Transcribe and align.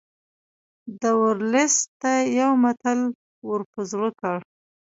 ده 0.99 1.09
ورلسټ 1.21 1.83
ته 2.01 2.11
یو 2.39 2.51
متل 2.63 2.99
ور 3.47 3.61
په 3.71 3.79
زړه 3.91 4.09
کړ. 4.19 4.35